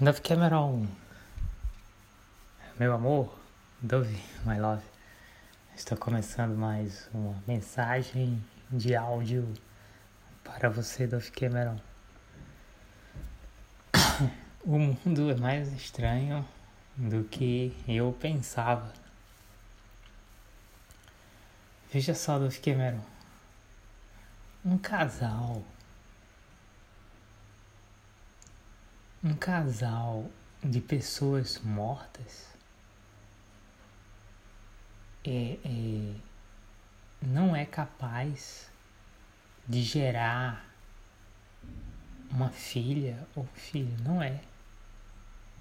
[0.00, 0.86] Dove Cameron,
[2.78, 3.36] meu amor,
[3.82, 4.84] Dove, my love,
[5.74, 8.40] estou começando mais uma mensagem
[8.70, 9.52] de áudio
[10.44, 11.80] para você, Dove Cameron.
[14.64, 16.46] O mundo é mais estranho
[16.96, 18.92] do que eu pensava.
[21.92, 23.02] Veja só, Dove Cameron,
[24.64, 25.60] um casal
[29.22, 30.30] um casal
[30.62, 32.46] de pessoas mortas
[35.24, 36.14] é, é,
[37.20, 38.70] não é capaz
[39.66, 40.64] de gerar
[42.30, 43.96] uma filha ou filho.
[44.04, 44.40] Não é.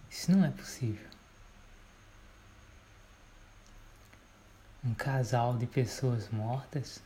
[0.10, 1.08] Isso não é possível.
[4.84, 7.02] Um casal de pessoas mortas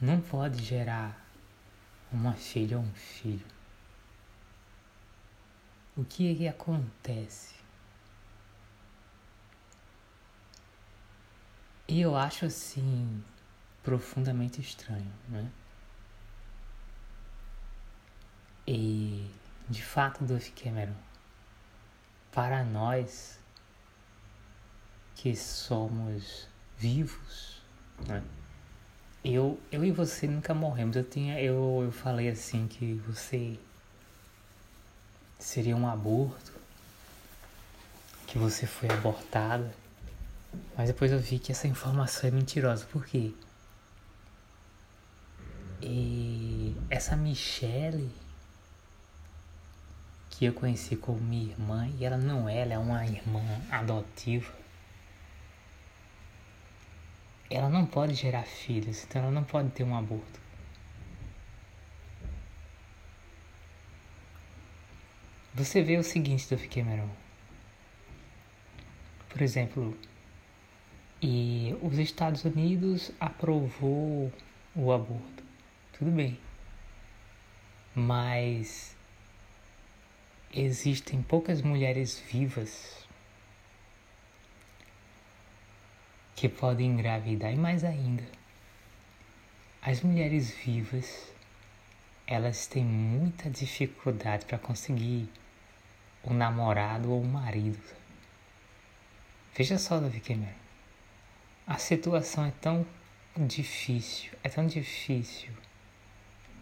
[0.00, 1.14] não pode gerar
[2.10, 3.55] uma filha ou um filho.
[5.96, 7.54] O que é que acontece?
[11.88, 13.24] E eu acho assim
[13.82, 15.50] profundamente estranho, né?
[18.66, 19.30] E
[19.70, 20.94] de fato, Duff Cameron,
[22.30, 23.38] para nós
[25.14, 27.62] que somos vivos,
[28.06, 28.22] né?
[29.24, 30.94] Eu, eu e você nunca morremos.
[30.94, 33.58] Eu tinha, eu, eu falei assim que você
[35.46, 36.52] seria um aborto,
[38.26, 39.72] que você foi abortada.
[40.76, 42.84] Mas depois eu vi que essa informação é mentirosa.
[42.86, 43.32] Por quê?
[45.80, 48.10] E essa Michelle,
[50.30, 54.52] que eu conheci como minha irmã, e ela não é, ela é uma irmã adotiva.
[57.48, 60.45] Ela não pode gerar filhos, então ela não pode ter um aborto.
[65.56, 67.08] Você vê o seguinte do Cameron.
[69.30, 69.96] Por exemplo,
[71.22, 74.30] e os Estados Unidos aprovou
[74.74, 75.42] o aborto.
[75.94, 76.38] Tudo bem.
[77.94, 78.94] Mas
[80.52, 83.08] existem poucas mulheres vivas
[86.34, 88.24] que podem engravidar e mais ainda.
[89.80, 91.32] As mulheres vivas,
[92.26, 95.30] elas têm muita dificuldade para conseguir
[96.26, 97.78] o namorado ou o marido.
[99.54, 100.52] Veja só, Davi Cameron.
[101.66, 102.86] A situação é tão
[103.36, 105.52] difícil, é tão difícil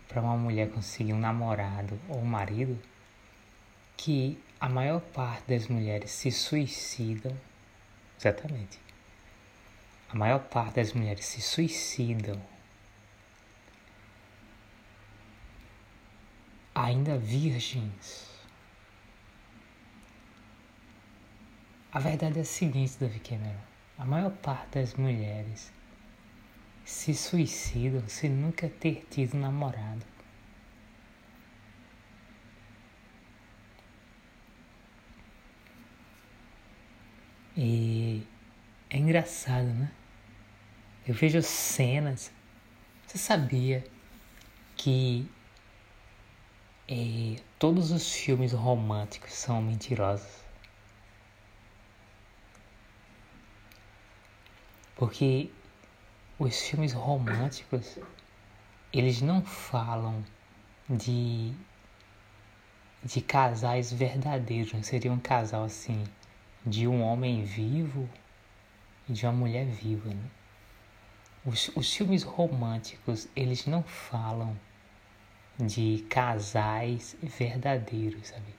[0.09, 2.81] para uma mulher conseguir um namorado ou um marido
[3.97, 7.37] que a maior parte das mulheres se suicidam.
[8.19, 8.79] Exatamente.
[10.09, 12.41] A maior parte das mulheres se suicidam
[16.75, 18.34] ainda virgens
[21.95, 23.55] A verdade é a seguinte, Davi Cameron.
[23.97, 25.73] A maior parte das mulheres
[26.85, 30.05] se suicidam sem nunca ter tido namorado.
[37.57, 38.27] E
[38.91, 39.93] é engraçado, né?
[41.07, 42.33] Eu vejo cenas.
[43.07, 43.85] Você sabia
[44.77, 45.31] que
[46.89, 50.44] eh, todos os filmes românticos são mentirosos?
[54.97, 55.51] Porque
[56.39, 57.99] os filmes românticos,
[58.93, 60.25] eles não falam
[60.89, 61.53] de
[63.05, 66.03] de casais verdadeiros, não seria um casal assim
[66.65, 68.09] de um homem vivo
[69.07, 70.31] e de uma mulher viva, né?
[71.45, 74.59] Os, os filmes românticos, eles não falam
[75.59, 78.55] de casais verdadeiros, sabe?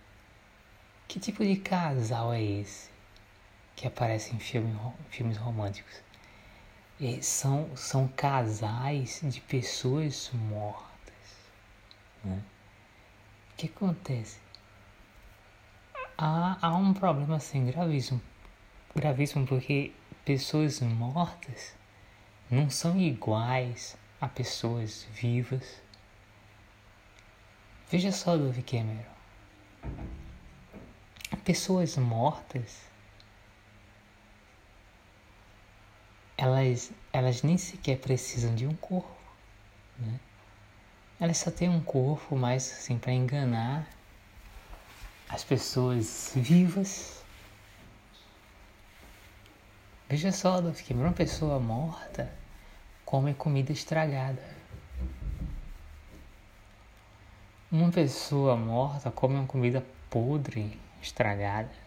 [1.08, 2.92] Que tipo de casal é esse
[3.76, 4.78] que aparece em filme,
[5.10, 6.05] filmes românticos?
[7.00, 10.86] É, são, são casais de pessoas mortas.
[12.24, 12.42] Né?
[13.52, 14.40] O que acontece?
[16.18, 18.22] Há, há um problema assim gravíssimo,
[18.96, 19.92] gravíssimo porque
[20.24, 21.76] pessoas mortas
[22.50, 25.82] não são iguais a pessoas vivas.
[27.90, 29.04] Veja só, Dove Cameron.
[31.44, 32.82] Pessoas mortas
[36.38, 39.16] elas, elas nem sequer precisam de um corpo.
[39.98, 40.20] Né?
[41.20, 43.88] Elas só têm um corpo mais assim para enganar
[45.30, 47.24] as pessoas vivas.
[50.10, 52.32] Veja só, que uma pessoa morta
[53.06, 54.44] come comida estragada.
[57.72, 61.85] Uma pessoa morta come uma comida podre, estragada.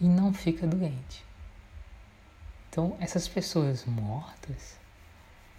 [0.00, 1.24] E não fica doente.
[2.70, 4.78] Então, essas pessoas mortas,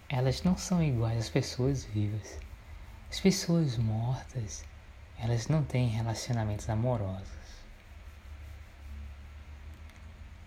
[0.08, 2.38] elas não são iguais às pessoas vivas.
[3.10, 4.64] As pessoas mortas,
[5.18, 7.28] elas não têm relacionamentos amorosos.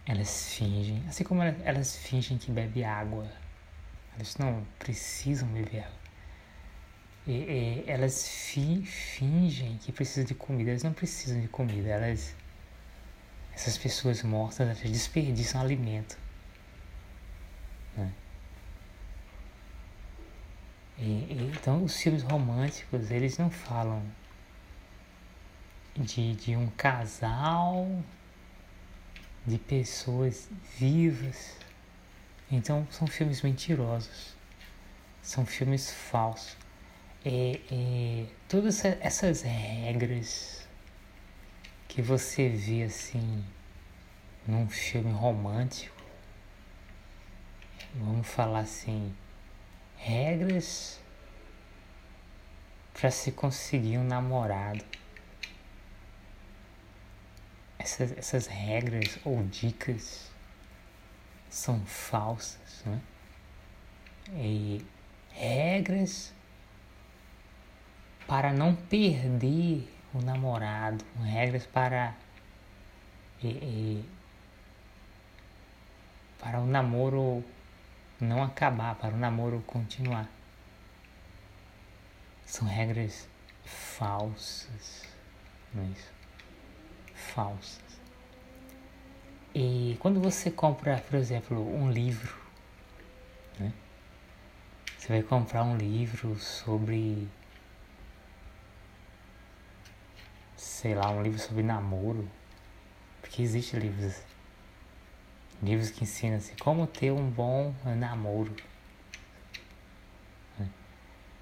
[0.06, 3.30] Elas fingem, assim como elas, elas fingem que bebem água.
[4.16, 6.04] Elas não precisam beber água.
[7.28, 12.36] E, e, elas fi, fingem que precisam de comida, elas não precisam de comida, elas
[13.56, 16.18] essas pessoas mortas elas desperdiçam alimento.
[17.96, 18.12] Né?
[20.98, 24.04] E, e, então os filmes românticos eles não falam
[25.96, 27.88] de, de um casal
[29.46, 31.58] de pessoas vivas.
[32.52, 34.36] Então são filmes mentirosos,
[35.22, 36.58] são filmes falsos.
[38.50, 40.63] Todas essas regras
[41.94, 43.46] que você vê assim
[44.48, 45.96] num filme romântico,
[47.94, 49.16] vamos falar assim,
[49.96, 51.00] regras
[52.94, 54.84] para se conseguir um namorado.
[57.78, 60.32] Essas, essas regras ou dicas
[61.48, 63.00] são falsas, né?
[64.32, 64.84] E
[65.30, 66.34] regras
[68.26, 72.14] para não perder o namorado, regras para
[73.42, 74.06] e, e,
[76.40, 77.44] para o namoro
[78.20, 80.30] não acabar, para o namoro continuar.
[82.46, 83.28] São regras
[83.66, 85.04] falsas,
[85.74, 86.12] não é isso?
[87.16, 87.82] Falsas.
[89.56, 92.36] E quando você compra, por exemplo, um livro,
[93.60, 93.72] né?
[94.98, 97.28] Você vai comprar um livro sobre
[100.64, 102.28] sei lá, um livro sobre namoro.
[103.22, 104.22] Porque existe livros.
[105.62, 108.56] Livros que ensinam assim, como ter um bom namoro.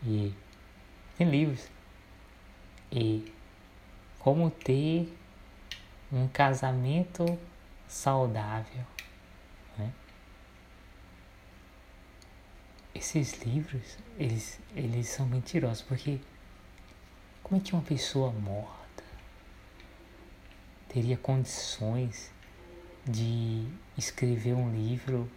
[0.04, 0.34] E
[1.18, 1.70] tem livros.
[2.92, 3.34] E
[4.20, 5.16] como ter
[6.12, 7.40] um casamento
[7.88, 8.86] saudável.
[9.78, 9.94] Né?
[12.94, 16.20] Esses livros, eles, eles são mentirosos, porque
[17.44, 18.81] como é que uma pessoa morre?
[20.92, 22.30] Teria condições
[23.08, 23.66] de
[23.98, 25.32] escrever um livro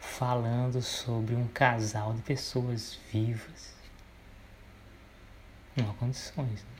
[0.00, 3.72] falando sobre um casal de pessoas vivas.
[5.76, 6.64] Não há condições.
[6.64, 6.70] Né?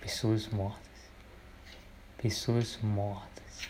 [0.00, 1.10] Pessoas mortas.
[2.16, 3.68] Pessoas mortas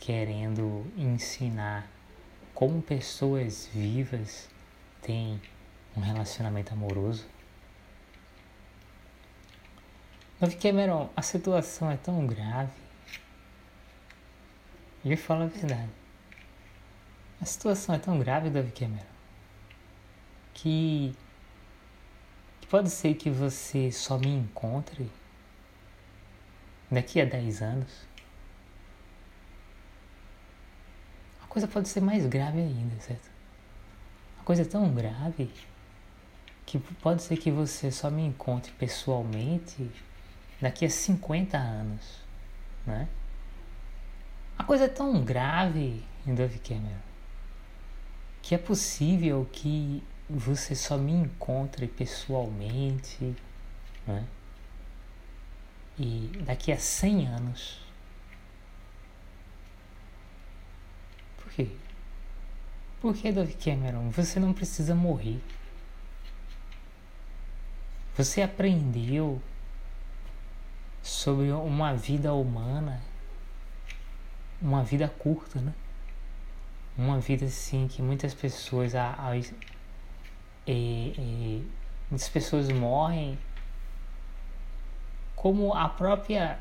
[0.00, 1.88] querendo ensinar
[2.52, 4.48] como pessoas vivas
[5.00, 5.40] têm
[5.96, 7.36] um relacionamento amoroso Dove
[10.60, 12.72] Cameron, a situação é tão grave.
[15.04, 15.90] Ele fala a verdade.
[17.40, 19.04] A situação é tão grave, Dove Cameron,
[20.54, 21.14] que,
[22.60, 25.10] que pode ser que você só me encontre
[26.90, 28.06] daqui a 10 anos.
[31.42, 33.30] A coisa pode ser mais grave ainda, certo?
[34.40, 35.50] A coisa é tão grave
[36.64, 39.90] que pode ser que você só me encontre pessoalmente
[40.60, 42.20] daqui a 50 anos,
[42.86, 43.08] né?
[44.58, 47.06] A coisa é tão grave em Dove Cameron
[48.46, 53.34] que é possível que você só me encontre pessoalmente,
[54.06, 54.24] né?
[55.98, 57.80] E daqui a 100 anos.
[61.38, 61.72] Por quê?
[63.00, 65.42] Porque, Dove Cameron, você não precisa morrer.
[68.16, 69.42] Você aprendeu
[71.06, 73.00] sobre uma vida humana,
[74.60, 75.72] uma vida curta, né?
[76.98, 79.44] Uma vida assim que muitas pessoas, a, a, e,
[80.66, 81.70] e,
[82.10, 83.38] muitas pessoas morrem
[85.36, 86.58] como a própria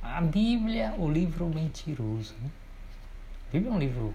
[0.00, 2.34] a Bíblia, o livro mentiroso.
[2.40, 2.50] Né?
[3.48, 4.14] A Bíblia é um livro,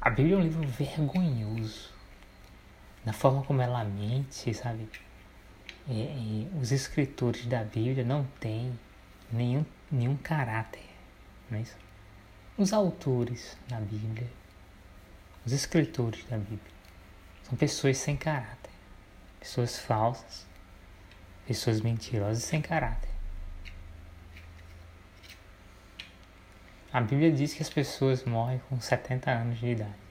[0.00, 1.90] a Bíblia é um livro vergonhoso
[3.04, 4.88] na forma como ela mente, sabe?
[5.88, 8.78] É, é, os escritores da Bíblia não têm
[9.32, 10.84] nenhum, nenhum caráter.
[11.50, 11.76] Não é isso?
[12.56, 14.28] Os autores da Bíblia,
[15.44, 16.72] os escritores da Bíblia,
[17.42, 18.70] são pessoas sem caráter,
[19.40, 20.46] pessoas falsas,
[21.46, 23.10] pessoas mentirosas sem caráter.
[26.92, 30.01] A Bíblia diz que as pessoas morrem com 70 anos de idade.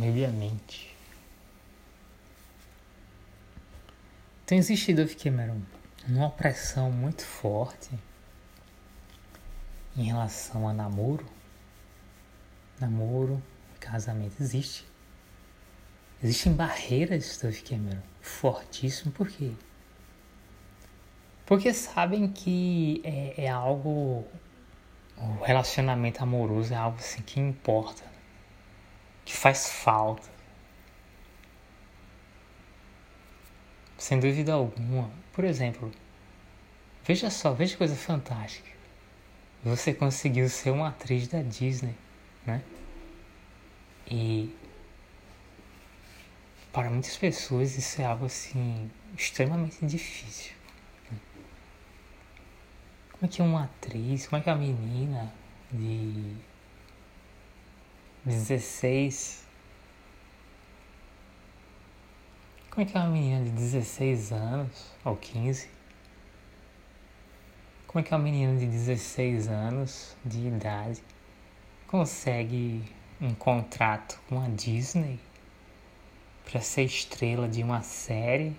[0.00, 0.96] Sabiamente.
[4.44, 5.60] Então existe, Dove Cameron,
[6.08, 7.90] uma opressão muito forte
[9.96, 11.26] em relação a namoro,
[12.80, 13.42] namoro,
[13.78, 14.40] casamento.
[14.40, 14.86] Existe.
[16.22, 19.12] Existem barreiras, Dove Cameron, fortíssimo.
[19.12, 19.52] Por quê?
[21.46, 24.24] Porque sabem que é, é algo.
[25.16, 28.09] O relacionamento amoroso é algo assim que importa,
[29.30, 30.28] que faz falta.
[33.96, 35.08] Sem dúvida alguma.
[35.32, 35.92] Por exemplo,
[37.04, 38.68] veja só, veja coisa fantástica.
[39.62, 41.94] Você conseguiu ser uma atriz da Disney,
[42.44, 42.60] né?
[44.10, 44.52] E
[46.72, 50.54] para muitas pessoas isso é algo assim extremamente difícil.
[53.12, 55.32] Como é que uma atriz, como é que a menina
[55.70, 56.49] de
[58.24, 59.40] 16
[62.70, 64.92] Como é que uma menina de 16 anos?
[65.04, 65.68] Ou 15?
[67.86, 71.02] Como é que uma menina de 16 anos de idade
[71.88, 72.84] consegue
[73.20, 75.18] um contrato com a Disney
[76.44, 78.56] para ser estrela de uma série?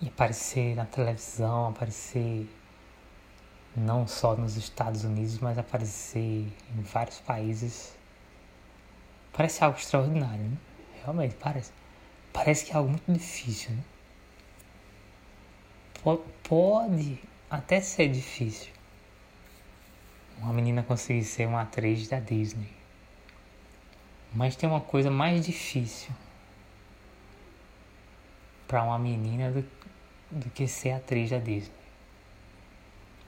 [0.00, 2.48] E aparecer na televisão, aparecer
[3.76, 6.46] não só nos Estados Unidos, mas aparecer
[6.76, 7.98] em vários países
[9.38, 10.56] Parece algo extraordinário, né?
[11.00, 11.70] Realmente, parece.
[12.32, 13.84] Parece que é algo muito difícil, né?
[16.42, 18.72] Pode até ser difícil
[20.38, 22.72] uma menina conseguir ser uma atriz da Disney.
[24.34, 26.10] Mas tem uma coisa mais difícil
[28.66, 29.64] para uma menina do,
[30.32, 31.77] do que ser atriz da Disney.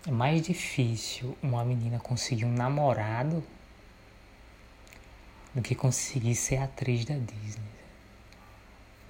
[0.07, 3.45] É mais difícil uma menina conseguir um namorado
[5.54, 7.69] do que conseguir ser atriz da Disney.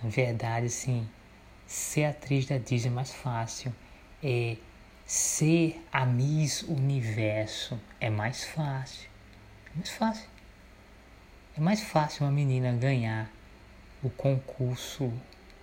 [0.03, 1.09] Na verdade, assim,
[1.67, 3.73] ser atriz da Disney é mais fácil.
[4.23, 4.57] É
[5.07, 9.09] ser a Miss Universo é mais fácil.
[9.67, 10.29] É mais fácil.
[11.57, 13.31] É mais fácil uma menina ganhar
[14.03, 15.13] o concurso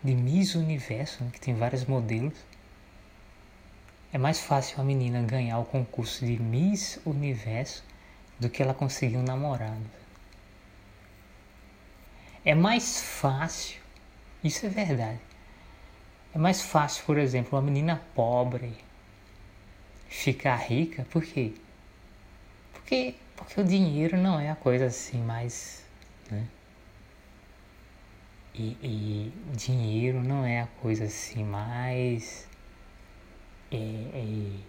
[0.04, 2.34] de Miss Universo, né, que tem vários modelos.
[4.12, 7.84] É mais fácil uma menina ganhar o concurso de Miss Universo
[8.40, 9.86] do que ela conseguir um namorado.
[12.46, 13.82] É mais fácil,
[14.44, 15.20] isso é verdade.
[16.34, 18.78] É mais fácil, por exemplo, uma menina pobre
[20.08, 21.54] ficar rica, por quê?
[22.72, 25.84] Porque, porque o dinheiro não é a coisa assim mais.
[26.32, 26.48] Né?
[28.56, 32.48] E, e dinheiro não é a coisa assim mais.
[33.72, 34.68] É, é,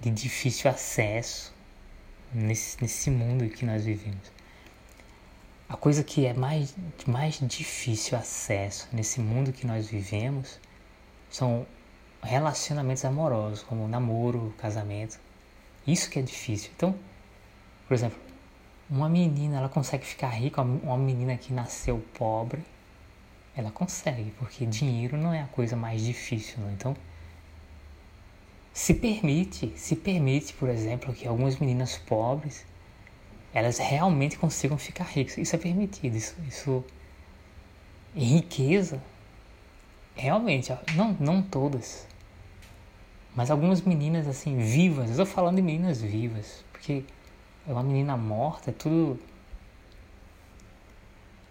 [0.00, 1.52] de difícil acesso
[2.34, 4.32] nesse, nesse mundo que nós vivemos.
[5.68, 6.74] A coisa que é mais,
[7.06, 10.58] mais difícil acesso nesse mundo que nós vivemos
[11.30, 11.66] são
[12.22, 15.18] relacionamentos amorosos, como namoro, casamento.
[15.86, 16.70] Isso que é difícil.
[16.76, 16.94] Então,
[17.88, 18.18] por exemplo,
[18.90, 22.62] uma menina, ela consegue ficar rica, uma menina que nasceu pobre,
[23.56, 26.72] ela consegue, porque dinheiro não é a coisa mais difícil, não?
[26.72, 26.96] Então,
[28.72, 32.64] se permite, se permite, por exemplo, que algumas meninas pobres
[33.52, 35.36] elas realmente consigam ficar ricas.
[35.36, 36.84] Isso é permitido, isso, isso
[38.14, 39.02] em riqueza,
[40.14, 42.06] realmente, não, não todas,
[43.34, 47.04] mas algumas meninas assim, vivas, eu estou falando de meninas vivas, porque
[47.66, 49.18] é uma menina morta, é tudo,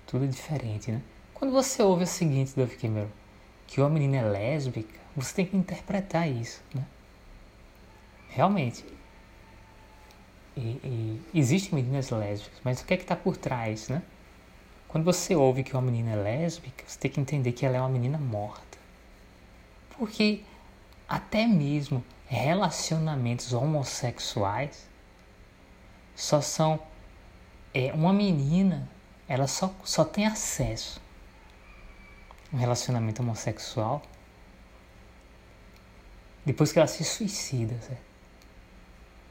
[0.06, 1.02] tudo diferente, né?
[1.42, 3.10] Quando você ouve o seguinte, Dove Cameron,
[3.66, 6.86] que uma menina é lésbica, você tem que interpretar isso, né?
[8.30, 8.86] Realmente,
[10.56, 14.04] e, e existem meninas lésbicas, mas o que é que está por trás, né?
[14.88, 17.80] Quando você ouve que uma menina é lésbica, você tem que entender que ela é
[17.80, 18.78] uma menina morta.
[19.98, 20.44] Porque
[21.10, 24.88] até mesmo relacionamentos homossexuais
[26.16, 26.80] só são
[27.74, 28.88] é, uma menina,
[29.28, 31.02] ela só, só tem acesso
[32.54, 34.02] um relacionamento homossexual
[36.46, 38.02] depois que ela se suicida, certo?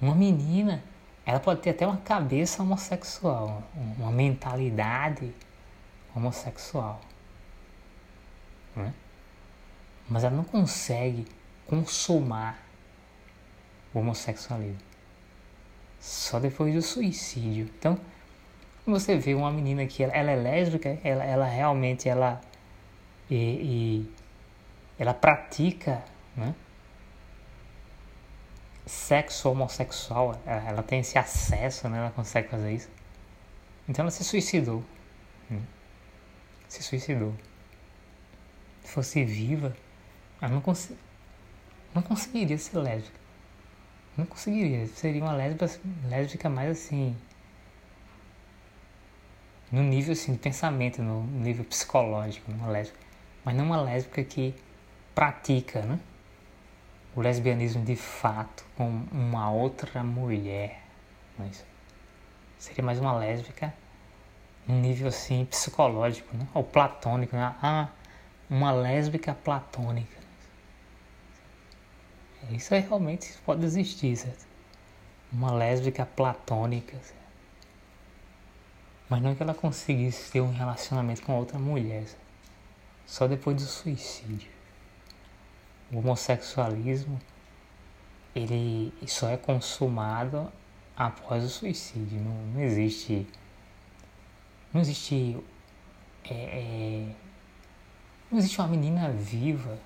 [0.00, 0.82] Uma menina
[1.30, 3.62] ela pode ter até uma cabeça homossexual,
[3.98, 5.32] uma mentalidade
[6.14, 7.00] homossexual.
[8.74, 8.92] Né?
[10.08, 11.26] Mas ela não consegue
[11.66, 12.58] consumar
[13.94, 14.80] o homossexualismo.
[16.00, 17.70] Só depois do suicídio.
[17.78, 17.96] Então,
[18.86, 22.40] você vê uma menina que ela, ela é lésbica, ela, ela realmente ela,
[23.30, 24.14] e, e
[24.98, 26.04] ela pratica
[26.36, 26.54] né,
[28.86, 31.98] sexo homossexual, ela tem esse acesso, né?
[31.98, 32.90] Ela consegue fazer isso.
[33.88, 34.84] Então ela se suicidou.
[35.50, 35.62] Hum.
[36.68, 37.34] Se suicidou.
[38.84, 39.76] Se fosse viva,
[40.40, 40.92] ela não, cons
[41.94, 43.18] não conseguiria ser lésbica.
[44.16, 44.86] Não conseguiria.
[44.88, 45.70] Seria uma lésbica,
[46.08, 47.16] lésbica mais assim.
[49.70, 53.09] No nível assim, de pensamento, no nível psicológico, uma lésbica.
[53.44, 54.54] Mas não uma lésbica que
[55.14, 55.98] pratica, né?
[57.14, 60.82] O lesbianismo de fato com uma outra mulher.
[61.38, 61.64] Mas
[62.58, 63.74] seria mais uma lésbica
[64.68, 66.46] um nível assim psicológico, né?
[66.54, 67.54] Ou platônico, né?
[67.62, 67.88] Ah,
[68.48, 70.18] uma lésbica platônica.
[72.50, 74.46] Isso aí realmente pode existir, certo?
[75.32, 76.96] Uma lésbica platônica.
[76.98, 77.20] Certo?
[79.08, 82.06] Mas não que ela conseguisse ter um relacionamento com outra mulher.
[82.06, 82.29] Certo?
[83.10, 84.48] Só depois do suicídio.
[85.90, 87.20] O homossexualismo
[88.32, 90.50] ele só é consumado
[90.96, 92.20] após o suicídio.
[92.20, 93.26] Não, não existe.
[94.72, 95.36] Não existe.
[96.22, 97.14] É, é,
[98.30, 99.76] não existe uma menina viva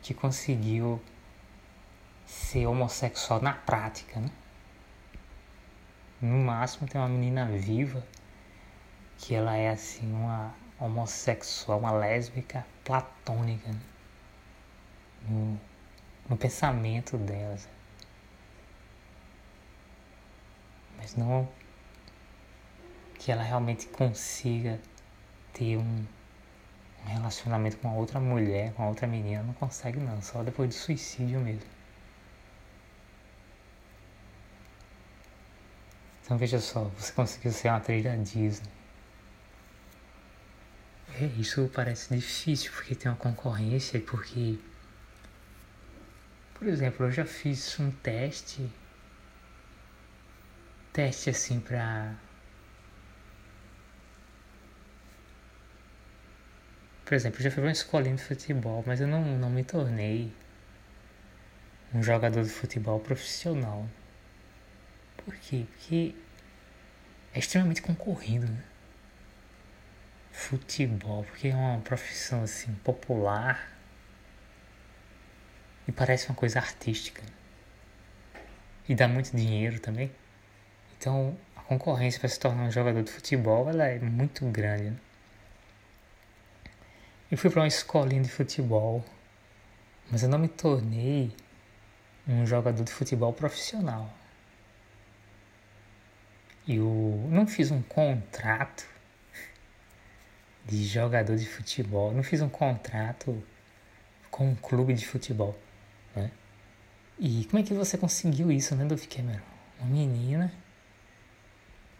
[0.00, 0.98] que conseguiu
[2.24, 4.30] ser homossexual na prática, né?
[6.18, 8.02] No máximo tem uma menina viva
[9.18, 13.80] que ela é assim uma homossexual, uma lésbica platônica né?
[15.28, 15.60] no,
[16.28, 17.68] no pensamento delas.
[20.96, 21.48] Mas não
[23.18, 24.80] que ela realmente consiga
[25.52, 26.06] ter um,
[27.04, 31.38] um relacionamento com outra mulher, com outra menina, não consegue não, só depois do suicídio
[31.40, 31.68] mesmo.
[36.24, 38.79] Então veja só, você conseguiu ser uma atriz da Disney.
[41.18, 44.58] É, isso parece difícil porque tem uma concorrência e porque.
[46.54, 48.70] Por exemplo, eu já fiz um teste.
[50.92, 52.14] Teste assim pra.
[57.04, 60.32] Por exemplo, eu já fui uma escolinha de futebol, mas eu não, não me tornei
[61.92, 63.88] um jogador de futebol profissional.
[65.16, 65.66] Por quê?
[65.72, 66.14] Porque
[67.34, 68.69] é extremamente concorrido, né?
[70.32, 73.70] Futebol, porque é uma profissão assim popular
[75.86, 77.22] e parece uma coisa artística.
[78.88, 80.10] E dá muito dinheiro também.
[80.96, 84.96] Então, a concorrência para se tornar um jogador de futebol, ela é muito grande, né?
[87.30, 89.04] Eu fui para uma escolinha de futebol,
[90.10, 91.32] mas eu não me tornei
[92.26, 94.12] um jogador de futebol profissional.
[96.66, 98.84] Eu não fiz um contrato
[100.66, 103.42] de jogador de futebol, não fiz um contrato
[104.30, 105.58] com um clube de futebol,
[106.14, 106.30] né?
[107.18, 109.42] E como é que você conseguiu isso, né, Dolph Cameron?
[109.78, 110.52] Uma menina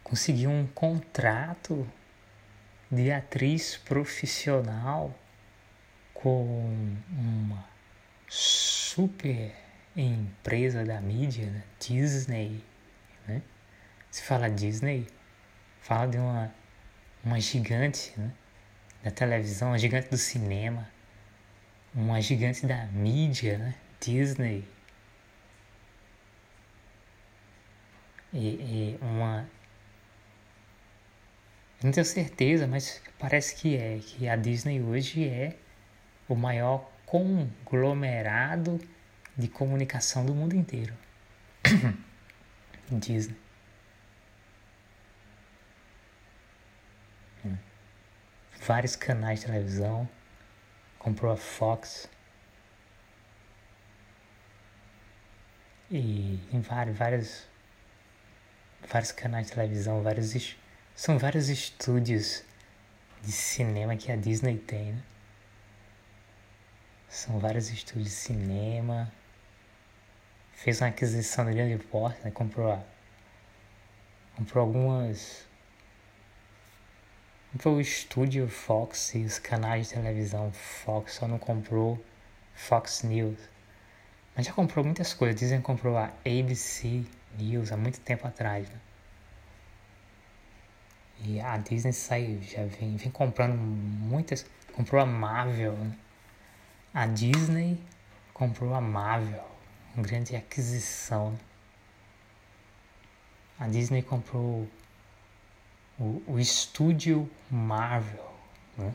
[0.03, 1.87] conseguiu um contrato
[2.91, 5.15] de atriz profissional
[6.13, 7.65] com uma
[8.29, 9.55] super
[9.97, 11.63] empresa da mídia, né?
[11.79, 12.65] Disney,
[13.27, 13.43] né?
[14.11, 15.07] Se fala Disney,
[15.81, 16.53] fala de uma,
[17.25, 18.33] uma gigante né,
[19.03, 20.89] da televisão, uma gigante do cinema,
[21.95, 24.65] uma gigante da mídia, né, Disney.
[28.33, 29.49] E, e uma.
[31.83, 35.57] Não tenho certeza, mas parece que é, que a Disney hoje é
[36.29, 38.79] o maior conglomerado
[39.37, 40.95] de comunicação do mundo inteiro.
[42.93, 43.37] Disney.
[48.61, 50.09] Vários canais de televisão,
[50.99, 52.09] comprou a Fox
[55.91, 57.49] e em vários, vários,
[58.87, 60.35] vários canais de televisão, vários
[60.95, 62.45] são vários estúdios
[63.23, 65.03] de cinema que a Disney tem, né?
[67.09, 69.13] São vários estúdios de cinema.
[70.53, 72.31] Fez uma aquisição de grande porte, né?
[72.31, 72.87] Comprou,
[74.37, 75.49] comprou algumas
[77.65, 82.03] o estúdio Fox e os canais de televisão Fox só não comprou
[82.55, 83.39] Fox News.
[84.37, 85.39] Mas já comprou muitas coisas.
[85.39, 87.05] Dizem que comprou a ABC
[87.37, 88.69] News há muito tempo atrás.
[88.69, 88.81] Né?
[91.25, 94.47] E a Disney saiu, já vem, vem comprando muitas.
[94.73, 95.73] Comprou a Marvel.
[95.73, 95.97] Né?
[96.95, 97.79] A Disney
[98.33, 99.45] comprou a Marvel.
[99.95, 101.33] Uma grande aquisição.
[101.33, 101.39] Né?
[103.59, 104.69] A Disney comprou
[106.01, 108.35] o, o estúdio Marvel,
[108.77, 108.95] né?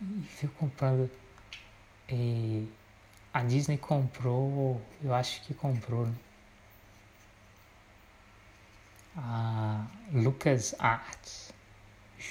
[0.00, 1.10] E fico comprando.
[2.08, 2.68] E
[3.32, 6.14] a Disney comprou, eu acho que comprou, né?
[9.16, 11.52] a Lucas Arts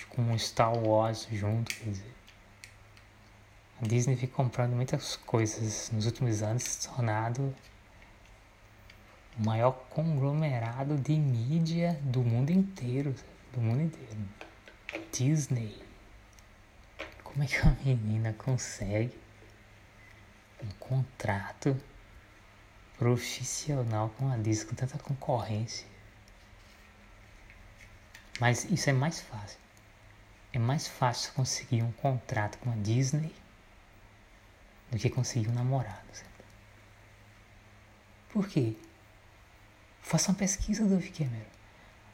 [0.09, 2.13] com Star Wars junto, quer dizer.
[3.81, 7.55] A Disney vem comprando muitas coisas nos últimos anos, se tornado
[9.37, 13.15] o maior conglomerado de mídia do mundo inteiro,
[13.53, 14.17] do mundo inteiro.
[15.11, 15.81] Disney.
[17.23, 19.17] Como é que uma menina consegue
[20.63, 21.79] um contrato
[22.97, 25.87] profissional com a Disney com tanta concorrência?
[28.39, 29.59] Mas isso é mais fácil.
[30.51, 33.33] É mais fácil conseguir um contrato com a Disney
[34.91, 36.07] do que conseguir um namorado.
[36.11, 36.43] Certo?
[38.29, 38.75] Por quê?
[40.01, 41.45] Faça uma pesquisa do Cameron.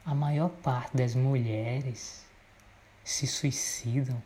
[0.04, 2.24] A maior parte das mulheres
[3.04, 4.22] se suicidam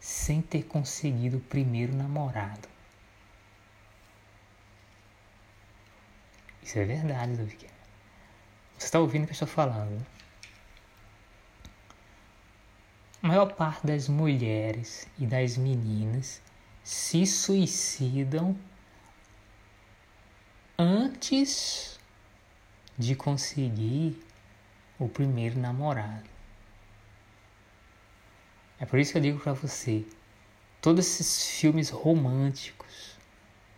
[0.00, 2.68] sem ter conseguido o primeiro namorado.
[6.62, 7.72] Isso é verdade, David Cameron.
[8.78, 9.90] Você está ouvindo o que eu estou falando?
[9.90, 10.06] Né?
[13.22, 16.42] A maior parte das mulheres e das meninas
[16.82, 18.58] se suicidam
[20.76, 22.00] antes
[22.98, 24.22] de conseguir
[24.98, 26.28] o primeiro namorado.
[28.78, 30.04] É por isso que eu digo para você,
[30.80, 33.16] todos esses filmes românticos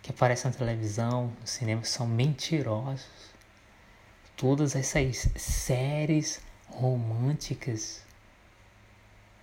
[0.03, 3.33] que aparecem na televisão, no cinema são mentirosos.
[4.37, 8.03] Todas essas séries românticas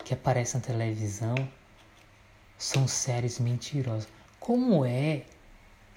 [0.04, 1.36] que aparecem na televisão
[2.58, 4.08] são séries mentirosas.
[4.40, 5.26] Como é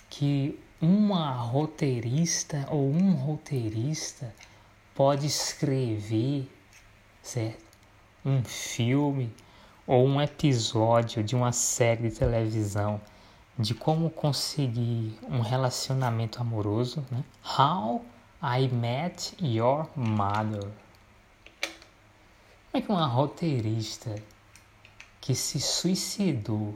[0.09, 4.35] que uma roteirista ou um roteirista
[4.95, 6.47] pode escrever,
[7.23, 7.65] certo?
[8.23, 9.35] Um filme
[9.87, 13.01] ou um episódio de uma série de televisão
[13.59, 17.25] de como conseguir um relacionamento amoroso, né?
[17.59, 18.05] How
[18.43, 20.71] I Met Your Mother.
[22.71, 24.15] Como é que uma roteirista
[25.21, 26.75] que se suicidou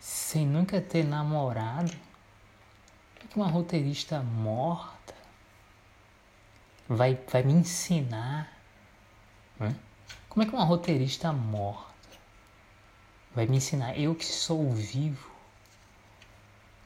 [0.00, 1.92] sem nunca ter namorado,
[3.26, 5.14] que uma roteirista morta
[6.88, 8.52] vai, vai me ensinar?
[9.58, 9.74] Né?
[10.28, 11.88] Como é que uma roteirista morta
[13.34, 13.98] vai me ensinar?
[13.98, 15.30] Eu que sou vivo.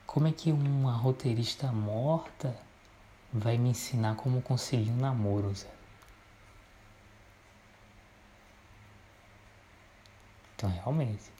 [0.06, 2.56] Como é que uma roteirista morta
[3.32, 5.70] vai me ensinar como conseguir um namoro, Zé?
[10.54, 11.30] Então, realmente,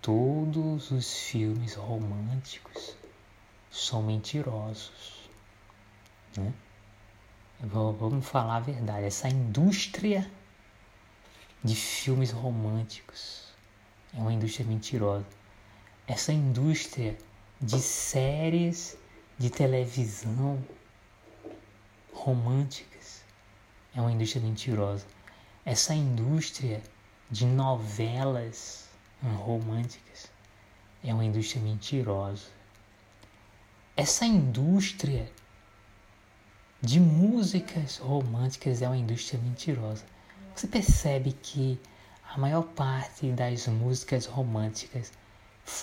[0.00, 2.96] todos os filmes românticos
[3.76, 5.28] são mentirosos.
[6.36, 6.52] Né?
[7.60, 9.04] Vamos falar a verdade.
[9.04, 10.30] Essa indústria
[11.62, 13.48] de filmes românticos
[14.14, 15.26] é uma indústria mentirosa.
[16.06, 17.16] Essa indústria
[17.60, 18.96] de séries
[19.38, 20.62] de televisão
[22.12, 23.22] românticas
[23.94, 25.06] é uma indústria mentirosa.
[25.64, 26.82] Essa indústria
[27.30, 28.88] de novelas
[29.22, 30.30] românticas
[31.02, 32.55] é uma indústria mentirosa.
[33.96, 35.32] Essa indústria
[36.82, 40.04] de músicas românticas é uma indústria mentirosa.
[40.54, 41.80] Você percebe que
[42.28, 45.12] a maior parte das músicas românticas,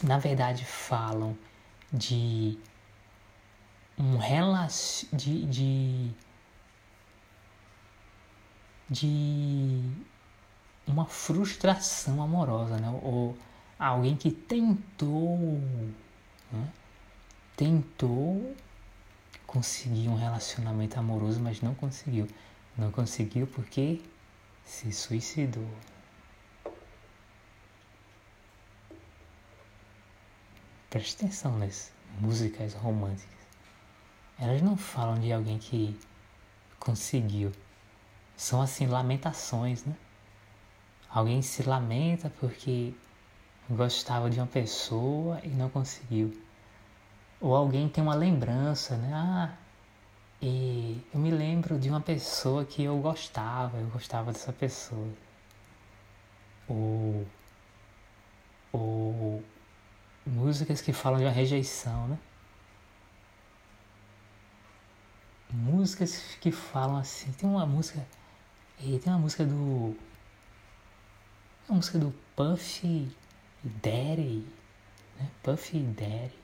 [0.03, 1.35] na verdade, falam
[1.91, 2.59] de
[3.97, 5.09] um relacion...
[5.11, 6.11] de, de,
[8.89, 9.81] de
[10.85, 12.89] uma frustração amorosa, né?
[13.01, 13.35] ou
[13.79, 15.59] alguém que tentou,
[16.51, 16.71] né?
[17.63, 18.53] Tentou
[19.47, 22.27] conseguir um relacionamento amoroso, mas não conseguiu.
[22.77, 24.01] Não conseguiu porque
[24.65, 25.69] se suicidou.
[30.89, 33.31] Preste atenção nas músicas românticas.
[34.37, 35.97] Elas não falam de alguém que
[36.77, 37.53] conseguiu.
[38.35, 39.95] São assim lamentações, né?
[41.09, 42.93] Alguém se lamenta porque
[43.69, 46.42] gostava de uma pessoa e não conseguiu.
[47.43, 49.11] Ou alguém tem uma lembrança, né?
[49.13, 49.53] Ah,
[50.41, 55.09] e eu me lembro de uma pessoa que eu gostava, eu gostava dessa pessoa.
[56.69, 57.27] Ou,
[58.71, 59.43] ou
[60.25, 62.17] músicas que falam de uma rejeição, né?
[65.51, 67.31] Músicas que falam assim.
[67.33, 68.07] Tem uma música.
[68.77, 69.97] Tem uma música do
[71.67, 73.11] é a música do Puffy
[73.63, 74.45] Daddy,
[75.19, 75.29] né?
[75.43, 76.42] Puffy Daddy.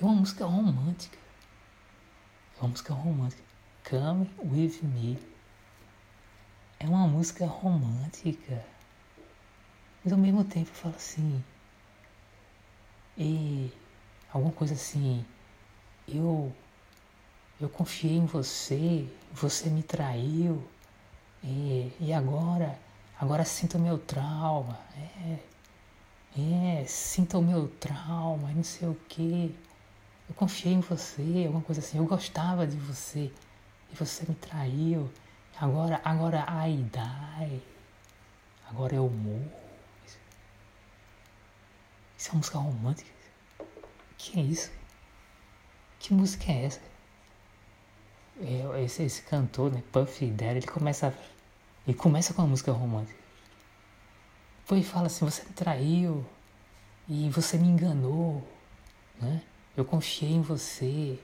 [0.00, 1.18] É uma música romântica.
[2.56, 3.42] É uma música romântica.
[3.88, 5.18] Come With Me.
[6.78, 8.64] É uma música romântica.
[10.02, 11.44] Mas ao mesmo tempo eu falo assim.
[13.16, 13.72] E
[14.32, 15.24] alguma coisa assim,
[16.08, 16.52] eu
[17.60, 20.62] eu confiei em você, você me traiu,
[21.42, 22.78] e, e agora,
[23.20, 29.54] agora sinta o meu trauma, é, é, sinta o meu trauma, não sei o que.
[30.28, 33.30] Eu confiei em você, alguma coisa assim, eu gostava de você,
[33.92, 35.10] e você me traiu,
[35.60, 37.62] agora, agora, ai, dai,
[38.68, 39.52] agora eu morro.
[42.16, 43.10] Isso é uma música romântica?
[44.16, 44.72] Que é isso?
[45.98, 46.80] Que música é essa?
[48.40, 51.14] É, esse, esse cantor, né, Puff Daddy, ele começa,
[51.86, 53.18] ele começa com uma música romântica.
[54.62, 56.24] Depois fala assim, você me traiu
[57.06, 58.48] e você me enganou,
[59.20, 59.42] né?
[59.76, 61.18] Eu confiei em você.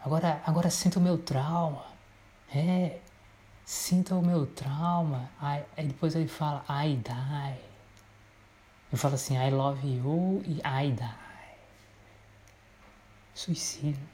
[0.00, 1.84] Agora, agora sinta o meu trauma.
[2.54, 3.00] É,
[3.64, 5.28] sinta o meu trauma.
[5.40, 7.58] Aí, aí depois ele fala, I die.
[8.92, 11.24] Ele fala assim, I love you e I die.
[13.34, 14.08] Suicídio.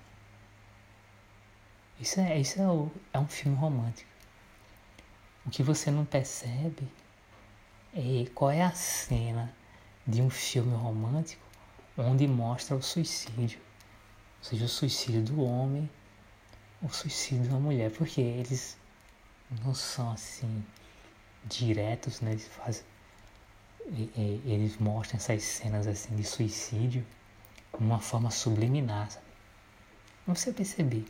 [2.00, 4.08] Isso é, isso é, o, é um filme romântico.
[5.44, 6.88] O que você não percebe
[7.94, 9.54] é qual é a cena
[10.06, 11.49] de um filme romântico
[12.00, 13.60] onde mostra o suicídio.
[14.38, 15.88] Ou seja, o suicídio do homem,
[16.82, 17.90] o suicídio da mulher.
[17.90, 18.76] Porque eles
[19.64, 20.64] não são assim
[21.44, 22.32] diretos, né?
[22.32, 22.84] Eles fazem.
[24.16, 27.04] Eles mostram essas cenas assim de suicídio
[27.76, 29.26] de uma forma subliminar, sabe?
[30.24, 31.06] Pra você perceber.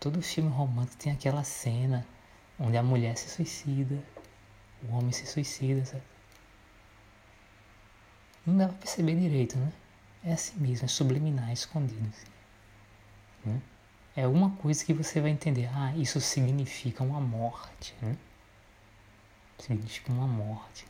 [0.00, 2.06] Todo filme romântico tem aquela cena
[2.58, 4.02] onde a mulher se suicida,
[4.82, 6.02] o homem se suicida, sabe?
[8.46, 9.72] Não dá pra perceber direito, né?
[10.24, 12.10] É assim mesmo, é subliminar, é escondido.
[13.44, 13.60] Né?
[14.16, 15.70] É uma coisa que você vai entender.
[15.72, 18.16] Ah, isso significa uma morte, né?
[19.58, 20.86] Significa uma morte.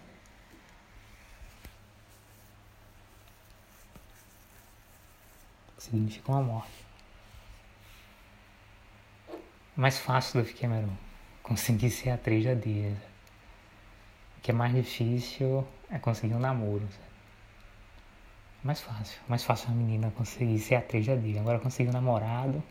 [5.78, 6.88] Significa uma morte
[9.78, 10.92] mais fácil do Cameron
[11.40, 12.96] conseguir ser atriz de Disney.
[14.36, 16.86] O que é mais difícil é conseguir um namoro.
[16.90, 17.07] Sabe?
[18.62, 19.20] Mais fácil.
[19.28, 21.38] Mais fácil a menina conseguir ser atriz de Disney.
[21.40, 22.62] Agora conseguir um namorado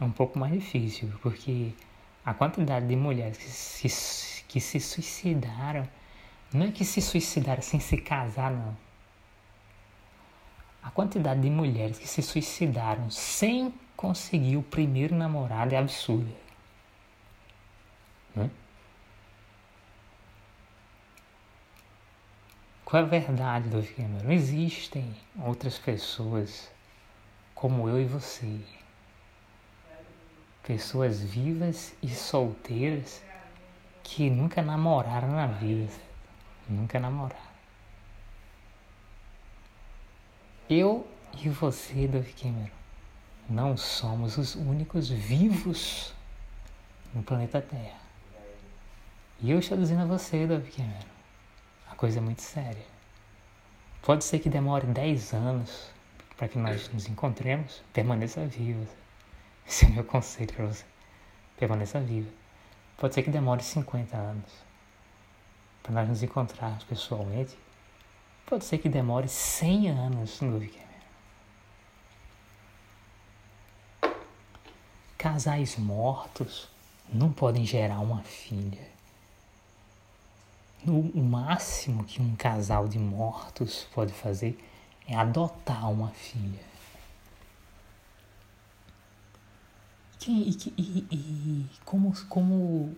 [0.00, 1.72] é um pouco mais difícil, porque
[2.24, 5.88] a quantidade de mulheres que se, que se suicidaram,
[6.52, 8.76] não é que se suicidaram sem se casar, não.
[10.82, 16.34] A quantidade de mulheres que se suicidaram sem conseguir o primeiro namorado é absurda.
[18.34, 18.50] Né?
[22.92, 24.30] Qual é a verdade do Cameron?
[24.30, 26.70] Existem outras pessoas
[27.54, 28.60] como eu e você.
[30.62, 33.22] Pessoas vivas e solteiras
[34.02, 35.90] que nunca namoraram na vida.
[36.68, 37.40] Nunca namoraram.
[40.68, 41.08] Eu
[41.42, 42.76] e você, Dove Cameron,
[43.48, 46.12] não somos os únicos vivos
[47.14, 48.02] no planeta Terra.
[49.40, 51.11] E eu estou dizendo a você, Dove Cameron,
[51.92, 52.86] a coisa é muito séria.
[54.00, 55.90] Pode ser que demore 10 anos
[56.38, 58.86] para que nós nos encontremos, permaneça viva.
[59.68, 60.84] Esse é o meu conselho para você.
[61.58, 62.30] Permaneça viva.
[62.96, 64.50] Pode ser que demore 50 anos
[65.82, 67.58] para nós nos encontrarmos pessoalmente.
[68.46, 70.92] Pode ser que demore 100 anos, Dove Cameron.
[75.18, 76.68] Casais mortos
[77.12, 78.91] não podem gerar uma filha.
[80.86, 84.58] O máximo que um casal de mortos pode fazer
[85.06, 86.72] é adotar uma filha.
[90.18, 92.96] Quem, e, e, e como, como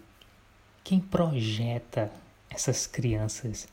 [0.82, 2.10] quem projeta
[2.48, 3.68] essas crianças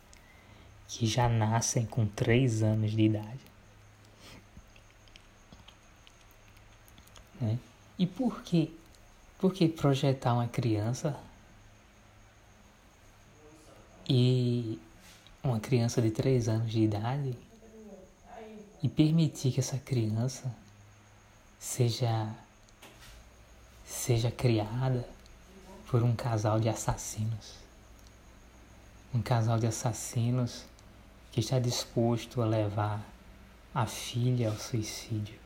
[0.88, 3.40] que já nascem com três anos de idade?
[7.40, 7.58] Né?
[7.98, 8.78] E por que?
[9.38, 11.18] Por que projetar uma criança
[14.14, 14.78] e
[15.42, 17.34] uma criança de 3 anos de idade
[18.84, 20.54] e permitir que essa criança
[21.58, 22.30] seja
[23.86, 25.08] seja criada
[25.88, 27.56] por um casal de assassinos.
[29.14, 30.66] Um casal de assassinos
[31.32, 33.02] que está disposto a levar
[33.74, 35.40] a filha ao suicídio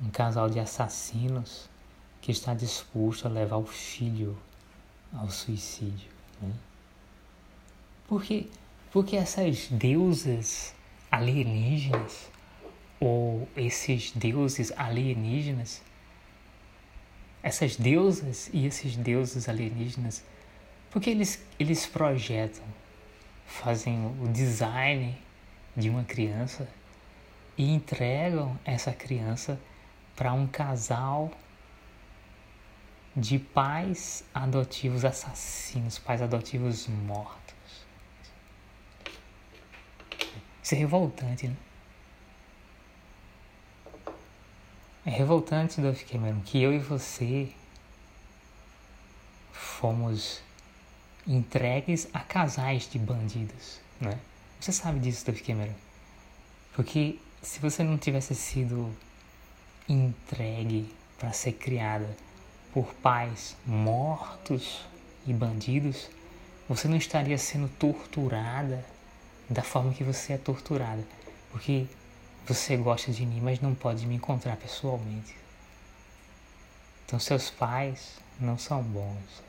[0.00, 1.68] um casal de assassinos
[2.20, 4.36] que está disposto a levar o filho
[5.12, 6.10] ao suicídio.
[6.40, 6.52] Né?
[8.06, 8.46] Porque,
[8.92, 10.74] porque essas deusas
[11.10, 12.30] alienígenas
[13.00, 15.82] ou esses deuses alienígenas,
[17.42, 20.24] essas deusas e esses deuses alienígenas,
[20.90, 22.64] porque eles, eles projetam,
[23.46, 25.16] fazem o design
[25.76, 26.68] de uma criança
[27.56, 29.58] e entregam essa criança
[30.16, 31.30] para um casal
[33.16, 37.43] de pais adotivos assassinos, pais adotivos mortos.
[40.64, 41.56] Isso é revoltante, né?
[45.04, 47.52] É revoltante, Dolph Cameron, que eu e você
[49.52, 50.40] fomos
[51.26, 54.18] entregues a casais de bandidos, né?
[54.58, 55.74] Você sabe disso, Dolph Cameron.
[56.72, 58.90] Porque se você não tivesse sido
[59.86, 62.16] entregue para ser criada
[62.72, 64.80] por pais mortos
[65.26, 66.08] e bandidos,
[66.66, 68.93] você não estaria sendo torturada
[69.48, 71.04] da forma que você é torturada.
[71.50, 71.86] Porque
[72.46, 75.36] você gosta de mim, mas não pode me encontrar pessoalmente.
[77.06, 79.42] Então seus pais não são bons.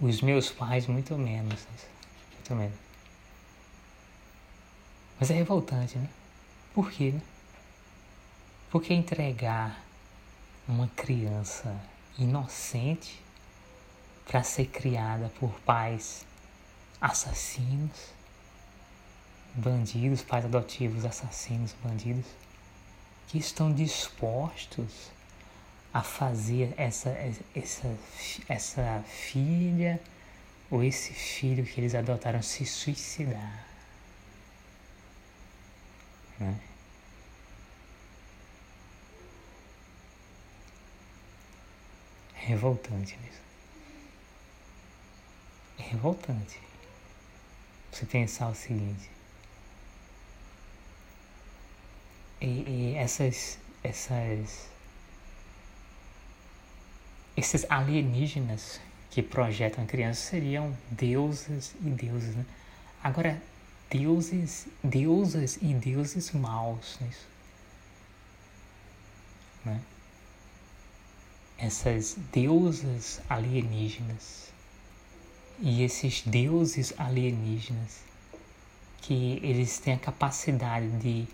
[0.00, 1.66] Os meus pais muito menos.
[2.34, 2.78] Muito menos.
[5.18, 6.08] Mas é revoltante, né?
[6.74, 7.22] Por quê, né?
[8.70, 9.82] Porque entregar
[10.68, 11.74] uma criança
[12.18, 13.22] inocente
[14.26, 16.26] para ser criada por pais
[17.00, 18.14] assassinos,
[19.54, 22.26] bandidos, pais adotivos, assassinos, bandidos,
[23.28, 25.10] que estão dispostos
[25.92, 27.10] a fazer essa,
[27.54, 27.98] essa,
[28.48, 30.00] essa filha
[30.70, 33.66] ou esse filho que eles adotaram se suicidar.
[36.38, 36.60] Né?
[42.46, 43.44] revoltante mesmo.
[45.78, 46.60] É revoltante
[47.96, 49.10] você pensar o seguinte.
[52.40, 54.68] E, e essas, essas,
[57.36, 58.80] esses alienígenas
[59.10, 62.44] que projetam crianças seriam deuses e deuses, né?
[63.02, 63.42] Agora,
[63.90, 67.26] deuses, deusas e deuses maus nisso.
[69.64, 69.80] Né?
[71.58, 74.52] essas deusas alienígenas
[75.60, 78.00] e esses deuses alienígenas
[79.02, 81.26] que eles têm a capacidade de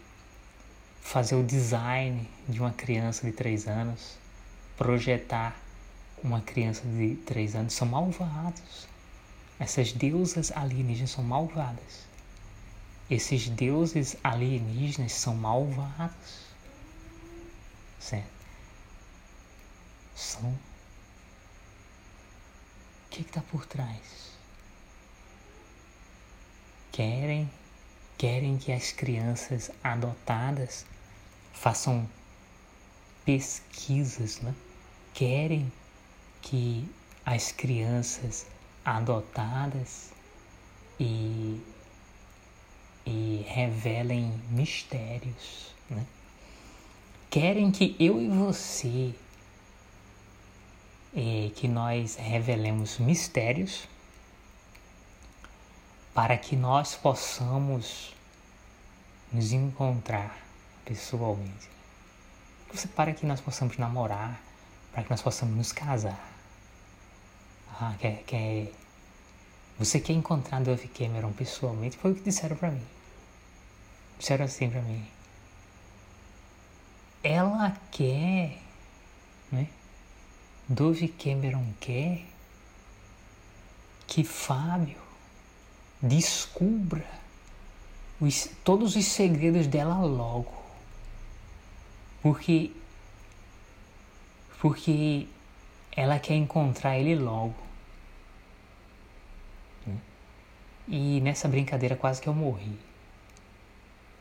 [1.00, 4.16] fazer o design de uma criança de três anos,
[4.76, 5.56] projetar
[6.22, 8.86] uma criança de três anos, são malvados.
[9.58, 12.06] Essas deusas alienígenas são malvadas.
[13.10, 16.52] Esses deuses alienígenas são malvados.
[17.98, 18.42] Certo?
[20.14, 20.71] são?
[23.12, 24.32] Que está por trás?
[26.90, 27.50] Querem,
[28.16, 30.86] querem que as crianças adotadas
[31.52, 32.08] façam
[33.22, 34.54] pesquisas, né?
[35.12, 35.70] Querem
[36.40, 36.88] que
[37.26, 38.46] as crianças
[38.82, 40.10] adotadas
[40.98, 41.60] e,
[43.04, 46.06] e revelem mistérios, né?
[47.28, 49.14] Querem que eu e você
[51.14, 53.86] é, que nós revelemos mistérios
[56.14, 58.14] para que nós possamos
[59.32, 60.36] nos encontrar
[60.84, 61.70] pessoalmente.
[62.94, 64.40] Para que nós possamos namorar,
[64.92, 66.20] para que nós possamos nos casar.
[67.80, 68.72] Ah, quer, quer...
[69.78, 71.96] Você quer encontrar Dove Cameron pessoalmente?
[71.96, 72.86] Foi o que disseram para mim.
[74.18, 75.06] Disseram assim para mim.
[77.22, 78.58] Ela quer,
[79.50, 79.68] né?
[80.72, 82.24] Dove Cameron quer
[84.06, 84.96] que Fábio
[86.00, 87.04] descubra
[88.18, 90.62] os, todos os segredos dela logo.
[92.22, 92.72] Porque
[94.60, 95.28] porque
[95.94, 97.54] ela quer encontrar ele logo.
[100.88, 102.78] E nessa brincadeira quase que eu morri.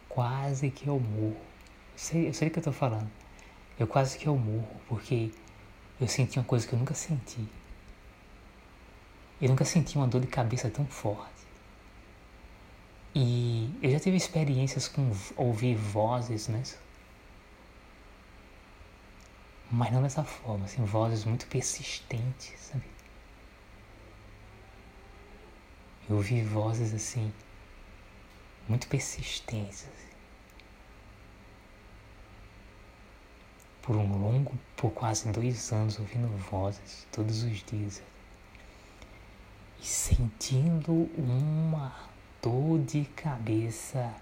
[0.10, 1.38] Quase que eu morro.
[1.96, 3.10] Sei, eu sei o que eu tô falando.
[3.80, 5.32] Eu quase que eu morro, porque
[6.02, 7.48] eu senti uma coisa que eu nunca senti.
[9.40, 11.42] Eu nunca senti uma dor de cabeça tão forte.
[13.13, 16.63] E eu já tive experiências com ouvir vozes, né?
[19.69, 22.84] Mas não dessa forma, assim, vozes muito persistentes, sabe?
[26.10, 27.32] Eu ouvi vozes assim,
[28.67, 29.88] muito persistentes.
[33.82, 38.02] Por um longo, por quase dois anos, ouvindo vozes todos os dias.
[39.79, 41.94] E sentindo uma
[42.42, 44.13] dor de cabeça,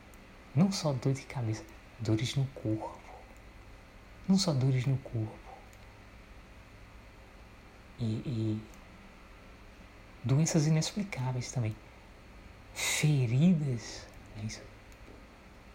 [0.56, 1.64] não só dor de cabeça,
[2.00, 2.98] dores no corpo,
[4.28, 5.38] não só dores no corpo.
[8.00, 8.62] E, e
[10.24, 11.76] doenças inexplicáveis também,
[12.74, 14.08] feridas,
[14.38, 14.48] é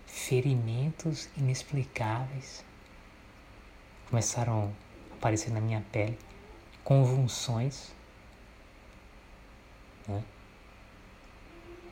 [0.06, 2.64] ferimentos inexplicáveis
[4.08, 4.72] começaram
[5.12, 6.18] a aparecer na minha pele,
[6.82, 7.92] convulsões,
[10.06, 10.22] né?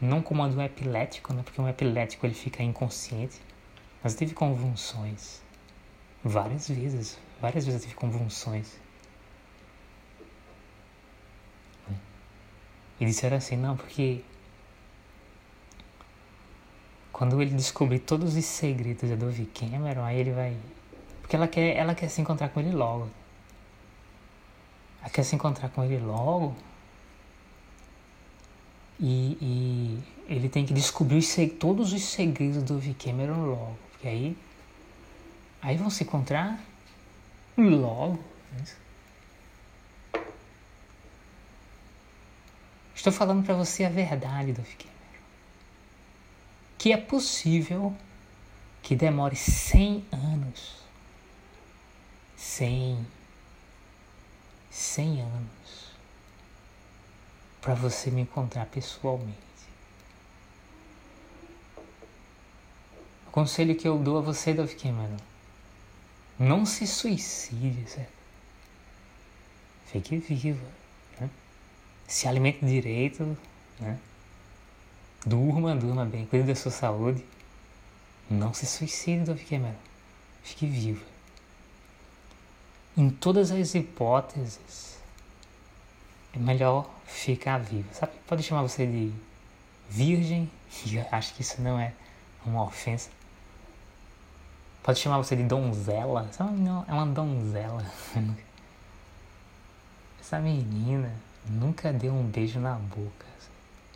[0.00, 1.42] não como a do epilético, né?
[1.42, 3.40] porque um epilético ele fica inconsciente,
[4.02, 5.40] mas teve convulsões
[6.24, 8.80] várias vezes, várias vezes eu tive convulsões.
[13.00, 14.22] E disseram assim, não, porque
[17.12, 20.56] quando ele descobrir todos os segredos da Dove Cameron, aí ele vai.
[21.32, 23.08] Porque ela quer, ela quer se encontrar com ele logo.
[25.00, 26.54] Ela quer se encontrar com ele logo.
[29.00, 33.78] E, e ele tem que descobrir os, todos os segredos do Dove Cameron logo.
[33.92, 34.36] Porque aí.
[35.62, 36.60] Aí vão se encontrar
[37.56, 38.22] logo.
[42.94, 44.92] Estou falando para você a verdade, Dove Cameron
[46.76, 47.96] que é possível
[48.82, 50.81] que demore 100 anos.
[52.42, 53.06] 100.
[54.68, 55.92] 100 anos.
[57.60, 59.38] Para você me encontrar pessoalmente.
[63.28, 65.16] O conselho que eu dou a você, Dove Cameron.
[66.38, 68.12] Não se suicide, certo?
[69.86, 70.66] Fique viva.
[71.20, 71.30] Né?
[72.08, 73.38] Se alimente direito,
[73.78, 73.98] né?
[75.24, 77.24] Durma, durma bem, cuide da sua saúde.
[78.28, 79.78] Não se suicide, Dove Cameron.
[80.42, 81.11] Fique viva.
[82.96, 84.98] Em todas as hipóteses,
[86.34, 87.92] é melhor ficar viva.
[87.94, 88.12] Sabe?
[88.26, 89.12] Pode chamar você de
[89.88, 90.50] virgem,
[90.86, 91.94] e eu acho que isso não é
[92.44, 93.10] uma ofensa.
[94.82, 96.28] Pode chamar você de donzela.
[96.58, 97.84] Não, é uma donzela.
[100.20, 101.14] Essa menina
[101.46, 103.26] nunca deu um beijo na boca.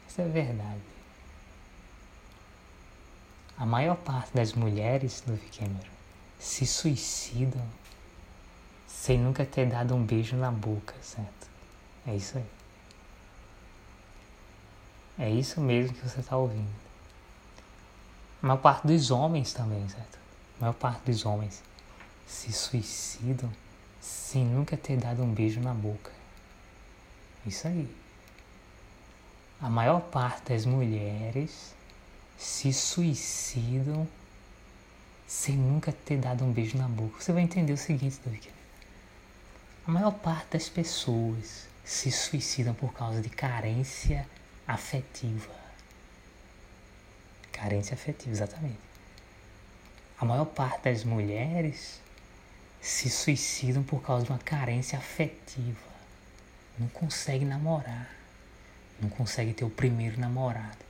[0.08, 0.80] Isso é verdade.
[3.58, 5.96] A maior parte das mulheres do Cameron
[6.38, 7.66] se suicidam
[8.86, 11.48] sem nunca ter dado um beijo na boca, certo?
[12.06, 12.46] É isso aí.
[15.18, 16.70] É isso mesmo que você está ouvindo.
[18.42, 20.18] A maior parte dos homens também, certo?
[20.58, 21.62] A maior parte dos homens
[22.26, 23.50] se suicidam
[24.00, 26.12] sem nunca ter dado um beijo na boca.
[27.46, 27.88] Isso aí.
[29.60, 31.74] A maior parte das mulheres
[32.36, 34.06] se suicidam
[35.26, 37.20] sem nunca ter dado um beijo na boca.
[37.20, 38.55] Você vai entender o seguinte, David.
[39.86, 44.26] A maior parte das pessoas se suicidam por causa de carência
[44.66, 45.54] afetiva.
[47.52, 48.78] Carência afetiva, exatamente.
[50.18, 52.00] A maior parte das mulheres
[52.80, 55.94] se suicidam por causa de uma carência afetiva.
[56.78, 58.10] Não consegue namorar.
[59.00, 60.86] Não consegue ter o primeiro namorado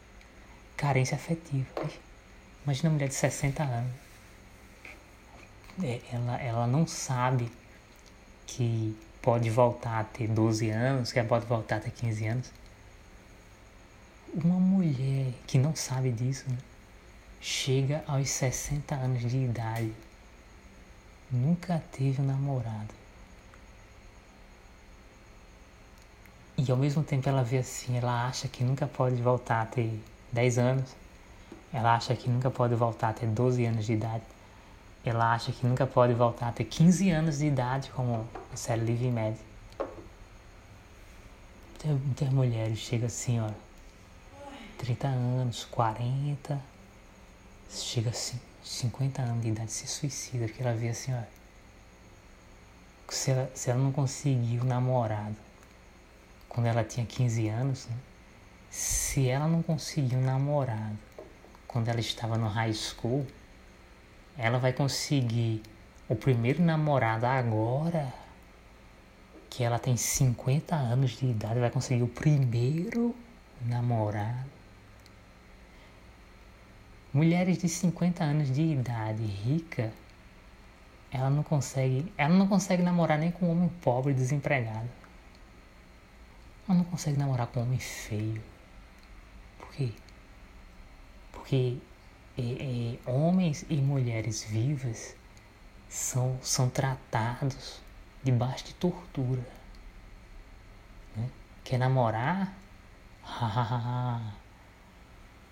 [0.77, 1.67] carência afetiva.
[2.65, 3.93] Imagina uma mulher de 60 anos.
[5.83, 7.51] É, ela, ela não sabe
[8.47, 12.53] que pode voltar a ter 12 anos, que pode voltar a ter 15 anos.
[14.33, 16.59] Uma mulher que não sabe disso né,
[17.41, 19.93] chega aos 60 anos de idade,
[21.31, 22.95] nunca teve um namorado.
[26.59, 30.01] E ao mesmo tempo ela vê assim, ela acha que nunca pode voltar a ter
[30.33, 30.97] 10 anos.
[31.73, 34.23] Ela acha que nunca pode voltar a ter 12 anos de idade.
[35.09, 38.83] Ela acha que nunca pode voltar a ter 15 anos de idade, como a série
[38.83, 39.37] Living Med.
[41.85, 43.49] Muitas mulheres chegam assim, ó,
[44.79, 46.61] 30 anos, 40,
[47.71, 51.23] chega assim, 50 anos de idade, se suicida, porque ela vê assim, ó,
[53.09, 55.37] se ela, se ela não conseguiu namorado
[56.49, 57.97] quando ela tinha 15 anos, né?
[58.71, 60.99] se ela não conseguiu namorado
[61.67, 63.27] quando ela estava no high school,
[64.39, 65.63] ela vai conseguir
[66.09, 68.13] o primeiro namorado agora
[69.51, 73.15] que ela tem 50 anos de idade, vai conseguir o primeiro
[73.63, 74.51] namorado.
[77.13, 79.91] Mulheres de 50 anos de idade rica,
[81.11, 84.91] ela não consegue, ela não consegue namorar nem com um homem pobre desempregado.
[86.69, 88.43] Ela não consegue namorar com um homem feio
[89.77, 89.93] quê?
[91.33, 91.77] Porque
[92.39, 95.17] é, é, homens e mulheres vivas
[95.89, 97.81] são, são tratados
[98.23, 99.47] debaixo de tortura.
[101.17, 101.31] Né?
[101.65, 102.55] Quer namorar?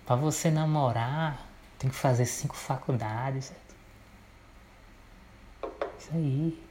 [0.05, 1.47] Para você namorar,
[1.79, 3.51] tem que fazer cinco faculdades.
[5.99, 6.63] Isso aí.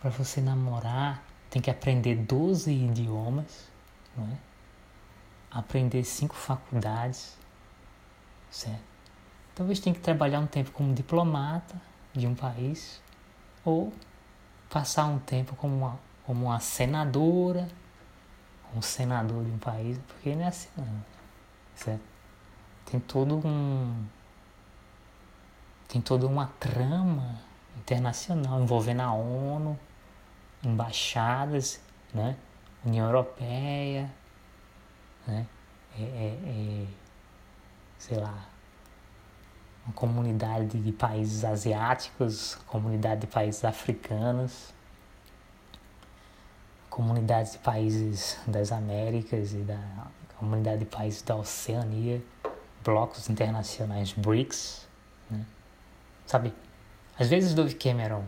[0.00, 3.68] Para você namorar, tem que aprender 12 idiomas.
[4.16, 4.49] Não é?
[5.50, 7.36] Aprender cinco faculdades.
[8.50, 8.90] certo?
[9.54, 11.80] Talvez tenha que trabalhar um tempo como diplomata
[12.14, 13.00] de um país
[13.64, 13.92] ou
[14.68, 17.68] passar um tempo como uma, como uma senadora,
[18.74, 21.04] um senador de um país, porque não é assim não,
[21.74, 22.02] certo?
[22.86, 24.06] Tem todo um
[25.88, 27.40] tem toda uma trama
[27.76, 29.78] internacional envolvendo a ONU,
[30.62, 31.80] embaixadas,
[32.14, 32.36] né?
[32.84, 34.10] União Europeia,
[35.26, 35.46] né?
[35.98, 36.86] É, é, é,
[37.98, 38.46] sei lá,
[39.84, 44.72] uma comunidade de países asiáticos, comunidade de países africanos,
[46.88, 49.80] comunidade de países das Américas e da
[50.38, 52.22] comunidade de países da Oceania,
[52.84, 54.86] blocos internacionais BRICS,
[55.30, 55.44] né?
[56.26, 56.54] sabe?
[57.18, 58.24] Às vezes Dove Cameron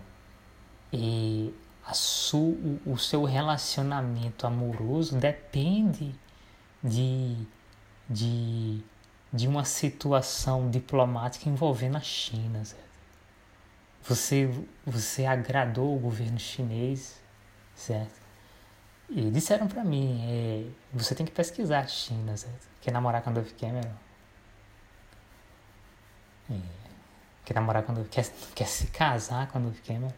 [0.92, 1.54] e
[1.86, 6.14] a su, o seu relacionamento amoroso depende
[6.82, 7.36] de,
[8.08, 8.82] de,
[9.32, 12.64] de uma situação diplomática envolvendo a China.
[12.64, 12.92] Certo?
[14.04, 14.50] Você,
[14.84, 17.20] você agradou o governo chinês,
[17.74, 18.20] certo?
[19.08, 22.66] E disseram para mim, é, você tem que pesquisar a China, certo?
[22.80, 23.92] Quer namorar com a Dove Cameron?
[26.50, 26.58] É,
[27.44, 30.12] quer namorar Dove, quer, quer se casar a Dove Cameron?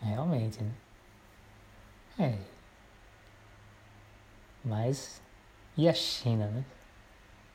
[0.00, 0.72] Realmente, né?
[2.20, 2.38] É.
[4.64, 5.20] Mas
[5.78, 6.64] e a China, né?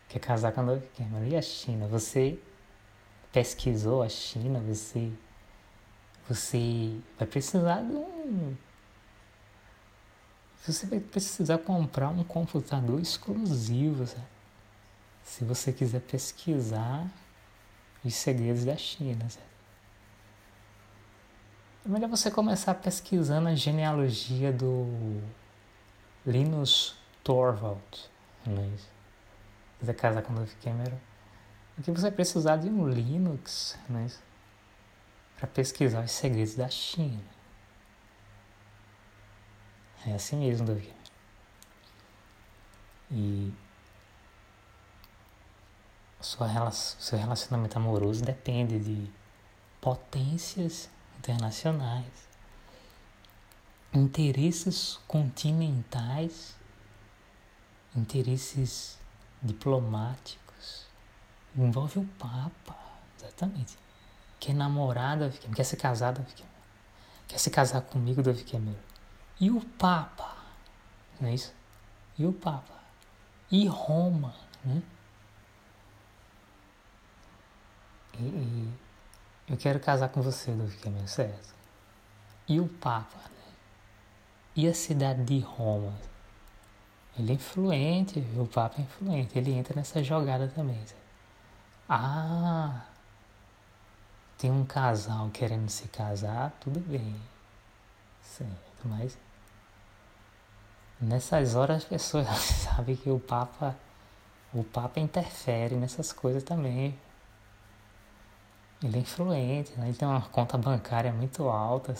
[0.09, 1.25] Quer casar com a Dove Cameron?
[1.25, 1.87] E a China?
[1.87, 2.39] Você
[3.31, 4.59] pesquisou a China?
[4.61, 5.11] Você
[6.27, 8.57] você vai precisar de um
[10.65, 14.33] você vai precisar comprar um computador exclusivo, sabe?
[15.23, 17.07] se você quiser pesquisar
[18.03, 19.29] os segredos da China.
[19.29, 19.45] Sabe?
[21.85, 25.21] É melhor você começar pesquisando a genealogia do
[26.25, 28.09] Linus Torvald,
[28.75, 28.89] isso?
[29.79, 30.97] Quiser casar com o Dove Cameron,
[31.75, 34.21] porque você vai precisar de um Linux, é isso?
[35.37, 37.23] Para pesquisar os segredos da China.
[40.05, 41.03] É assim mesmo, Dove Cameron.
[43.11, 43.53] E
[46.19, 49.11] sua, seu relacionamento amoroso depende de
[49.81, 50.89] potências
[51.19, 52.27] internacionais,
[53.93, 56.55] interesses continentais,
[57.95, 58.97] interesses
[59.41, 60.85] diplomáticos.
[61.55, 62.75] Envolve o Papa,
[63.17, 63.77] exatamente.
[64.39, 66.25] Quer namorada, quer ser casada,
[67.27, 68.79] quer se casar comigo, Davi Cameron.
[69.39, 70.35] E o Papa,
[71.19, 71.53] não é isso?
[72.17, 72.73] E o Papa?
[73.51, 74.33] E Roma,
[74.63, 74.81] né?
[78.19, 78.73] E, e
[79.47, 81.53] eu quero casar com você, Dove Cameron, certo?
[82.47, 83.53] E o Papa, né?
[84.55, 85.93] E a cidade de Roma?
[87.17, 90.83] Ele é influente, o Papa é influente, ele entra nessa jogada também.
[91.87, 92.81] Ah,
[94.37, 97.15] tem um casal querendo se casar, tudo bem.
[98.21, 99.17] Certo, mas
[100.99, 102.27] nessas horas as pessoas
[102.65, 103.75] sabem que o Papa
[104.53, 106.97] o Papa interfere nessas coisas também.
[108.83, 109.87] Ele é influente, né?
[109.87, 111.95] ele tem uma conta bancária muito alta.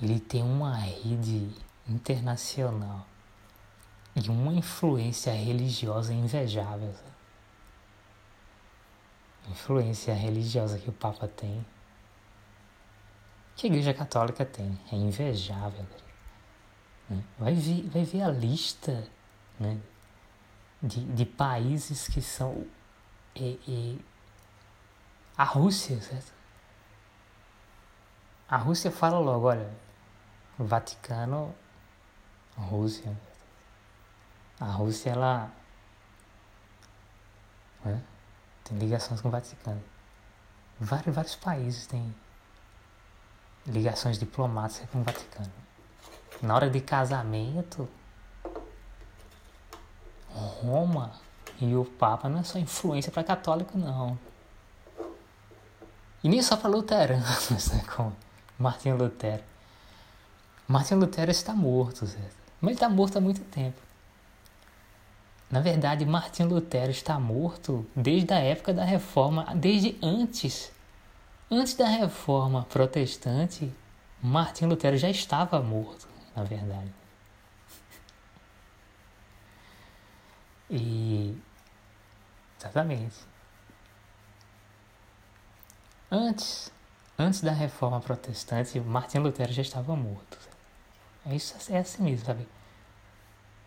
[0.00, 1.50] Ele tem uma rede
[1.88, 3.06] internacional
[4.14, 6.94] e uma influência religiosa invejável.
[9.48, 11.64] Influência religiosa que o Papa tem,
[13.56, 15.86] que a Igreja Católica tem, é invejável.
[17.08, 17.22] Né?
[17.38, 19.08] Vai, ver, vai ver a lista
[19.58, 19.80] né,
[20.82, 22.66] de, de países que são.
[23.34, 23.96] É, é,
[25.36, 26.32] a Rússia, certo?
[28.48, 29.70] A Rússia fala logo, olha,
[30.58, 31.54] Vaticano,
[32.54, 33.16] Rússia.
[34.62, 35.50] A Rússia, ela
[37.84, 38.00] né,
[38.62, 39.82] tem ligações com o Vaticano.
[40.78, 42.14] Vários, vários países têm
[43.66, 45.50] ligações diplomáticas com o Vaticano.
[46.40, 47.88] Na hora de casamento,
[50.28, 51.10] Roma
[51.60, 54.16] e o Papa não é só influência para católico, não.
[56.22, 58.16] E nem só para luteranos, né, como
[58.56, 59.42] Martinho Lutero.
[60.68, 62.36] Martinho Lutero está morto, certo?
[62.60, 63.91] Mas ele está morto há muito tempo.
[65.52, 70.72] Na verdade, Martinho Lutero está morto desde a época da reforma, desde antes.
[71.50, 73.70] Antes da reforma protestante,
[74.22, 76.90] Martinho Lutero já estava morto, na verdade.
[80.70, 81.36] E.
[82.58, 83.16] Exatamente.
[86.10, 86.72] Antes,
[87.18, 90.38] antes da reforma protestante, Martin Lutero já estava morto.
[91.26, 92.48] É isso é assim mesmo, sabe?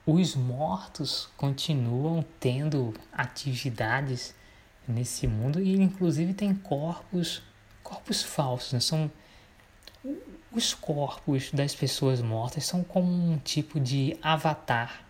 [0.05, 4.35] Os mortos continuam tendo atividades
[4.87, 7.41] nesse mundo e inclusive tem corpos
[7.81, 8.79] corpos falsos né?
[8.79, 9.11] são
[10.51, 15.03] os corpos das pessoas mortas são como um tipo de avatar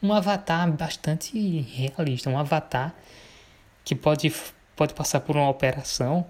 [0.00, 2.94] um avatar bastante realista um avatar
[3.84, 4.32] que pode
[4.76, 6.24] pode passar por uma operação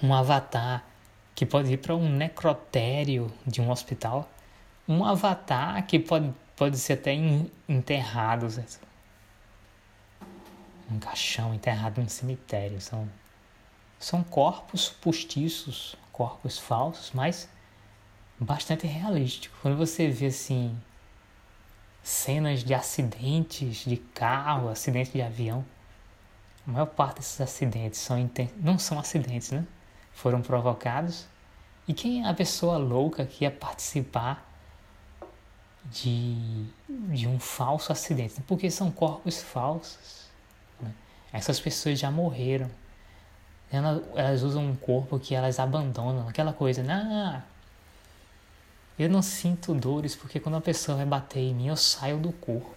[0.00, 0.84] um avatar
[1.34, 4.30] que pode ir para um necrotério de um hospital
[4.88, 7.12] um avatar que pode, pode ser até
[7.68, 8.46] enterrado.
[10.90, 12.80] Um caixão enterrado um cemitério.
[12.80, 13.08] São,
[13.98, 17.48] são corpos postiços, corpos falsos, mas
[18.38, 19.58] bastante realísticos.
[19.60, 20.78] Quando você vê assim
[22.02, 25.64] cenas de acidentes de carro, acidentes de avião,
[26.66, 28.16] a maior parte desses acidentes são
[28.56, 29.66] não são acidentes, né?
[30.12, 31.26] Foram provocados.
[31.86, 34.45] E quem é a pessoa louca que ia participar
[35.90, 40.26] de, de um falso acidente, porque são corpos falsos.
[40.80, 40.92] Né?
[41.32, 42.70] Essas pessoas já morreram.
[43.70, 47.42] Elas, elas, usam um corpo que elas abandonam, aquela coisa, nah,
[48.96, 52.32] eu não sinto dores porque quando a pessoa vai bater em mim eu saio do
[52.32, 52.74] corpo.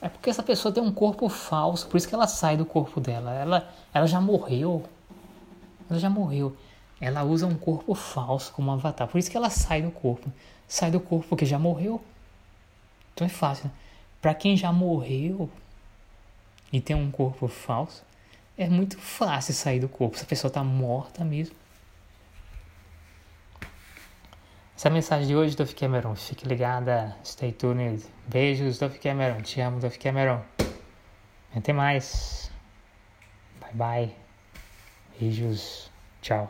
[0.00, 3.00] É porque essa pessoa tem um corpo falso, por isso que ela sai do corpo
[3.00, 3.32] dela.
[3.32, 4.84] Ela, ela já morreu.
[5.90, 6.56] Ela já morreu.
[7.00, 10.30] Ela usa um corpo falso como avatar, por isso que ela sai do corpo
[10.68, 12.00] sai do corpo porque já morreu.
[13.14, 13.64] Então é fácil.
[13.64, 13.70] Né?
[14.20, 15.50] Para quem já morreu
[16.72, 18.04] e tem um corpo falso,
[18.56, 20.18] é muito fácil sair do corpo.
[20.18, 21.56] Se a pessoa está morta mesmo.
[24.76, 26.14] Essa é a mensagem de hoje, Duff Cameron.
[26.14, 28.04] Fique ligada, stay tuned.
[28.28, 29.42] Beijos, Duff Cameron.
[29.42, 30.40] Te amo, Duff Cameron.
[31.56, 32.48] Até mais.
[33.60, 34.14] Bye bye.
[35.18, 35.90] Beijos.
[36.22, 36.48] Tchau.